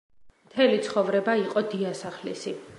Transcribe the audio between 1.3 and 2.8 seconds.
იყო დიასახლისი.